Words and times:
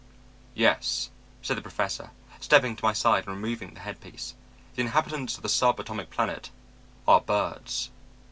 "'Yes,' 0.55 1.11
said 1.43 1.55
the 1.57 1.61
Professor, 1.61 2.09
stepping 2.39 2.75
to 2.75 2.83
my 2.83 2.91
side 2.91 3.27
and 3.27 3.35
removing 3.35 3.75
the 3.75 3.81
headpiece, 3.81 4.33
'the 4.73 4.81
inhabitants 4.81 5.37
of 5.37 5.43
the 5.43 5.47
sub 5.47 5.79
atomic 5.79 6.09
planet 6.09 6.49
are 7.07 7.21
birds.' 7.21 7.91